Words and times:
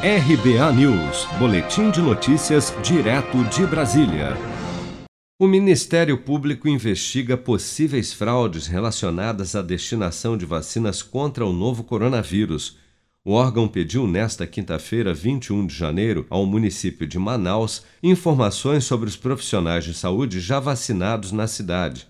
RBA 0.00 0.72
News, 0.74 1.26
Boletim 1.40 1.90
de 1.90 2.00
Notícias, 2.00 2.72
direto 2.84 3.42
de 3.46 3.66
Brasília. 3.66 4.36
O 5.40 5.48
Ministério 5.48 6.16
Público 6.16 6.68
investiga 6.68 7.36
possíveis 7.36 8.12
fraudes 8.12 8.68
relacionadas 8.68 9.56
à 9.56 9.60
destinação 9.60 10.36
de 10.36 10.46
vacinas 10.46 11.02
contra 11.02 11.44
o 11.44 11.52
novo 11.52 11.82
coronavírus. 11.82 12.76
O 13.24 13.32
órgão 13.32 13.66
pediu 13.66 14.06
nesta 14.06 14.46
quinta-feira, 14.46 15.12
21 15.12 15.66
de 15.66 15.74
janeiro, 15.74 16.24
ao 16.30 16.46
município 16.46 17.04
de 17.04 17.18
Manaus 17.18 17.82
informações 18.00 18.84
sobre 18.84 19.08
os 19.08 19.16
profissionais 19.16 19.84
de 19.84 19.94
saúde 19.94 20.38
já 20.38 20.60
vacinados 20.60 21.32
na 21.32 21.48
cidade. 21.48 22.06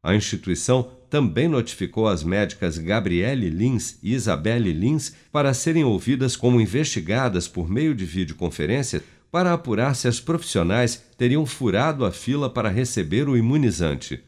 A 0.00 0.14
instituição 0.14 0.88
também 1.14 1.46
notificou 1.46 2.08
as 2.08 2.24
médicas 2.24 2.76
Gabriele 2.76 3.48
Lins 3.48 4.00
e 4.02 4.14
Isabelle 4.14 4.72
Lins 4.72 5.14
para 5.30 5.54
serem 5.54 5.84
ouvidas 5.84 6.34
como 6.34 6.60
investigadas 6.60 7.46
por 7.46 7.70
meio 7.70 7.94
de 7.94 8.04
videoconferência 8.04 9.00
para 9.30 9.52
apurar 9.52 9.94
se 9.94 10.08
as 10.08 10.18
profissionais 10.18 11.04
teriam 11.16 11.46
furado 11.46 12.04
a 12.04 12.10
fila 12.10 12.50
para 12.50 12.68
receber 12.68 13.28
o 13.28 13.36
imunizante. 13.36 14.24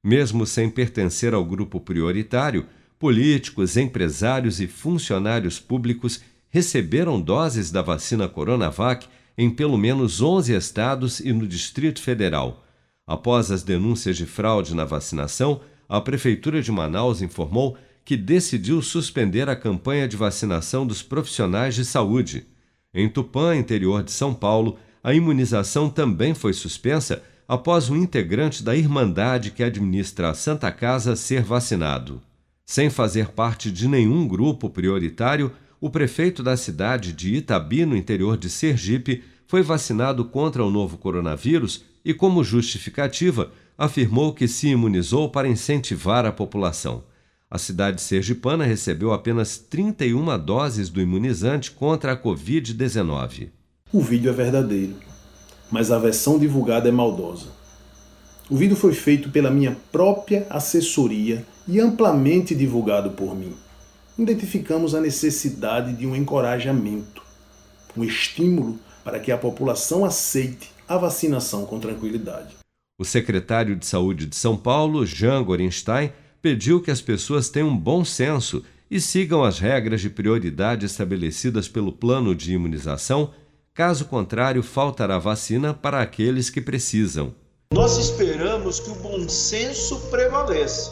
Mesmo 0.00 0.46
sem 0.46 0.70
pertencer 0.70 1.34
ao 1.34 1.44
grupo 1.44 1.80
prioritário, 1.80 2.66
políticos, 3.00 3.76
empresários 3.76 4.60
e 4.60 4.68
funcionários 4.68 5.58
públicos 5.58 6.20
receberam 6.50 7.20
doses 7.20 7.72
da 7.72 7.82
vacina 7.82 8.28
Coronavac 8.28 9.08
em 9.36 9.50
pelo 9.50 9.76
menos 9.76 10.22
11 10.22 10.54
estados 10.54 11.18
e 11.18 11.32
no 11.32 11.48
Distrito 11.48 12.00
Federal. 12.00 12.64
Após 13.04 13.50
as 13.50 13.64
denúncias 13.64 14.16
de 14.16 14.24
fraude 14.24 14.72
na 14.72 14.84
vacinação, 14.84 15.60
a 15.88 16.00
Prefeitura 16.00 16.60
de 16.60 16.70
Manaus 16.70 17.22
informou 17.22 17.76
que 18.04 18.16
decidiu 18.16 18.82
suspender 18.82 19.48
a 19.48 19.56
campanha 19.56 20.06
de 20.06 20.16
vacinação 20.16 20.86
dos 20.86 21.02
profissionais 21.02 21.74
de 21.74 21.84
saúde. 21.84 22.46
Em 22.92 23.08
Tupã, 23.08 23.56
interior 23.56 24.02
de 24.02 24.10
São 24.10 24.34
Paulo, 24.34 24.78
a 25.02 25.14
imunização 25.14 25.88
também 25.88 26.34
foi 26.34 26.52
suspensa 26.52 27.22
após 27.46 27.88
um 27.88 27.96
integrante 27.96 28.62
da 28.62 28.76
Irmandade 28.76 29.50
que 29.50 29.62
administra 29.62 30.30
a 30.30 30.34
Santa 30.34 30.70
Casa 30.70 31.16
ser 31.16 31.42
vacinado. 31.42 32.20
Sem 32.66 32.90
fazer 32.90 33.28
parte 33.28 33.70
de 33.70 33.88
nenhum 33.88 34.28
grupo 34.28 34.68
prioritário, 34.68 35.50
o 35.80 35.88
prefeito 35.88 36.42
da 36.42 36.56
cidade 36.56 37.12
de 37.12 37.34
Itabi, 37.36 37.86
no 37.86 37.96
interior 37.96 38.36
de 38.36 38.50
Sergipe, 38.50 39.22
foi 39.46 39.62
vacinado 39.62 40.26
contra 40.26 40.62
o 40.62 40.70
novo 40.70 40.98
coronavírus 40.98 41.84
e, 42.04 42.12
como 42.12 42.44
justificativa, 42.44 43.50
afirmou 43.78 44.34
que 44.34 44.48
se 44.48 44.66
imunizou 44.66 45.30
para 45.30 45.46
incentivar 45.46 46.26
a 46.26 46.32
população. 46.32 47.04
A 47.48 47.56
cidade 47.58 48.02
sergipana 48.02 48.64
recebeu 48.64 49.12
apenas 49.12 49.56
31 49.56 50.36
doses 50.36 50.90
do 50.90 51.00
imunizante 51.00 51.70
contra 51.70 52.12
a 52.12 52.16
Covid-19. 52.20 53.50
O 53.92 54.00
vídeo 54.00 54.30
é 54.30 54.34
verdadeiro, 54.34 54.96
mas 55.70 55.92
a 55.92 55.98
versão 55.98 56.40
divulgada 56.40 56.88
é 56.88 56.92
maldosa. 56.92 57.46
O 58.50 58.56
vídeo 58.56 58.76
foi 58.76 58.92
feito 58.92 59.30
pela 59.30 59.50
minha 59.50 59.76
própria 59.92 60.46
assessoria 60.50 61.46
e 61.66 61.78
amplamente 61.78 62.54
divulgado 62.54 63.10
por 63.10 63.36
mim. 63.36 63.54
Identificamos 64.18 64.94
a 64.94 65.00
necessidade 65.00 65.92
de 65.92 66.06
um 66.06 66.16
encorajamento, 66.16 67.22
um 67.96 68.02
estímulo 68.02 68.78
para 69.04 69.20
que 69.20 69.30
a 69.30 69.38
população 69.38 70.04
aceite 70.04 70.70
a 70.88 70.98
vacinação 70.98 71.64
com 71.64 71.78
tranquilidade. 71.78 72.56
O 73.00 73.04
secretário 73.04 73.76
de 73.76 73.86
Saúde 73.86 74.26
de 74.26 74.34
São 74.34 74.56
Paulo, 74.56 75.06
Jean 75.06 75.44
Gorenstein, 75.44 76.12
pediu 76.42 76.82
que 76.82 76.90
as 76.90 77.00
pessoas 77.00 77.48
tenham 77.48 77.76
bom 77.76 78.04
senso 78.04 78.64
e 78.90 79.00
sigam 79.00 79.44
as 79.44 79.60
regras 79.60 80.00
de 80.00 80.10
prioridade 80.10 80.84
estabelecidas 80.84 81.68
pelo 81.68 81.92
plano 81.92 82.34
de 82.34 82.52
imunização, 82.52 83.30
caso 83.72 84.06
contrário, 84.06 84.64
faltará 84.64 85.16
vacina 85.16 85.72
para 85.72 86.02
aqueles 86.02 86.50
que 86.50 86.60
precisam. 86.60 87.32
Nós 87.72 87.96
esperamos 87.98 88.80
que 88.80 88.90
o 88.90 88.96
bom 88.96 89.28
senso 89.28 90.00
prevaleça, 90.10 90.90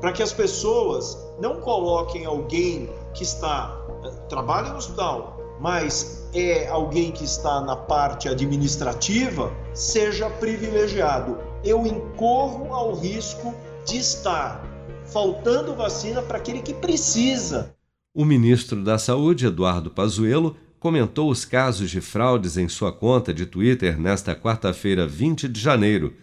para 0.00 0.12
que 0.12 0.22
as 0.22 0.32
pessoas 0.32 1.18
não 1.40 1.60
coloquem 1.60 2.24
alguém 2.24 2.88
que 3.14 3.24
está 3.24 3.76
eh, 4.04 4.10
trabalha 4.28 4.70
no 4.70 4.76
hospital, 4.76 5.56
mas 5.60 6.28
é 6.32 6.68
alguém 6.68 7.10
que 7.10 7.24
está 7.24 7.60
na 7.60 7.74
parte 7.74 8.28
administrativa, 8.28 9.52
seja 9.74 10.30
privilegiado. 10.30 11.47
Eu 11.64 11.84
incorro 11.86 12.72
ao 12.72 12.94
risco 12.94 13.52
de 13.84 13.96
estar 13.98 14.64
faltando 15.06 15.74
vacina 15.74 16.22
para 16.22 16.38
aquele 16.38 16.62
que 16.62 16.72
precisa. 16.72 17.74
O 18.14 18.24
ministro 18.24 18.82
da 18.84 18.96
Saúde, 18.96 19.46
Eduardo 19.46 19.90
Pazuello, 19.90 20.56
comentou 20.78 21.30
os 21.30 21.44
casos 21.44 21.90
de 21.90 22.00
fraudes 22.00 22.56
em 22.56 22.68
sua 22.68 22.92
conta 22.92 23.34
de 23.34 23.44
Twitter 23.44 23.98
nesta 23.98 24.34
quarta-feira, 24.36 25.06
20 25.06 25.48
de 25.48 25.60
janeiro. 25.60 26.14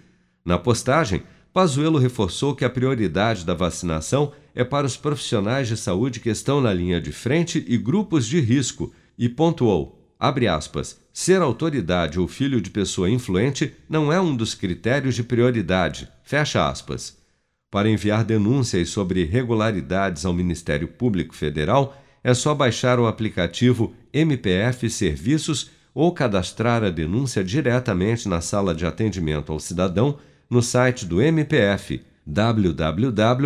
Na 0.43 0.57
postagem, 0.57 1.23
Pazuello 1.51 1.97
reforçou 1.99 2.55
que 2.55 2.63
a 2.63 2.69
prioridade 2.69 3.45
da 3.45 3.53
vacinação 3.53 4.31
é 4.53 4.63
para 4.63 4.87
os 4.87 4.95
profissionais 4.95 5.67
de 5.67 5.75
saúde 5.75 6.19
que 6.19 6.29
estão 6.29 6.61
na 6.61 6.73
linha 6.73 7.01
de 7.01 7.11
frente 7.11 7.63
e 7.67 7.77
grupos 7.77 8.25
de 8.25 8.39
risco 8.39 8.93
e 9.17 9.27
pontuou, 9.27 10.04
abre 10.19 10.47
aspas, 10.47 10.99
ser 11.13 11.41
autoridade 11.41 12.19
ou 12.19 12.27
filho 12.27 12.59
de 12.59 12.69
pessoa 12.69 13.09
influente 13.09 13.73
não 13.89 14.11
é 14.11 14.19
um 14.19 14.35
dos 14.35 14.53
critérios 14.53 15.15
de 15.15 15.23
prioridade, 15.23 16.09
fecha 16.23 16.67
aspas. 16.67 17.17
Para 17.71 17.89
enviar 17.89 18.23
denúncias 18.23 18.89
sobre 18.89 19.21
irregularidades 19.21 20.25
ao 20.25 20.33
Ministério 20.33 20.87
Público 20.87 21.35
Federal, 21.35 21.95
é 22.23 22.33
só 22.33 22.55
baixar 22.55 22.99
o 22.99 23.07
aplicativo 23.07 23.93
MPF 24.13 24.89
Serviços 24.89 25.69
ou 25.93 26.11
cadastrar 26.11 26.83
a 26.83 26.89
denúncia 26.89 27.43
diretamente 27.43 28.27
na 28.27 28.41
sala 28.41 28.73
de 28.75 28.85
atendimento 28.85 29.51
ao 29.51 29.59
cidadão 29.59 30.17
no 30.49 30.61
site 30.61 31.05
do 31.05 31.21
MPF 31.21 32.01
www.mpf.mp.br. 32.25 33.45